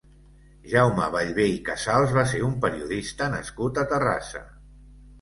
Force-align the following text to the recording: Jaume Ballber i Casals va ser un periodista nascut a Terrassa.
Jaume 0.71 1.09
Ballber 1.17 1.45
i 1.59 1.61
Casals 1.69 2.17
va 2.17 2.25
ser 2.33 2.41
un 2.49 2.57
periodista 2.67 3.31
nascut 3.39 3.83
a 3.85 3.89
Terrassa. 3.97 4.47